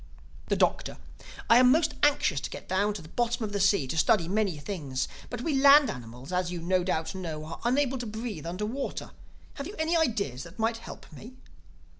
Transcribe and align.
The 0.47 0.55
Doctor: 0.55 0.97
"I 1.47 1.57
am 1.59 1.71
most 1.71 1.93
anxious 2.01 2.39
to 2.41 2.49
get 2.49 2.67
down 2.67 2.95
to 2.95 3.03
the 3.03 3.09
bottom 3.09 3.43
of 3.45 3.51
the 3.53 3.59
sea—to 3.59 3.95
study 3.99 4.27
many 4.27 4.57
things. 4.57 5.07
But 5.29 5.41
we 5.41 5.53
land 5.61 5.91
animals, 5.91 6.31
as 6.33 6.51
you 6.51 6.59
no 6.59 6.83
doubt 6.83 7.13
know, 7.13 7.45
are 7.45 7.59
unable 7.65 7.99
to 7.99 8.07
breathe 8.07 8.47
under 8.47 8.65
water. 8.65 9.11
Have 9.57 9.67
you 9.67 9.75
any 9.77 9.95
ideas 9.95 10.41
that 10.41 10.57
might 10.57 10.77
help 10.77 11.05
me?" 11.13 11.35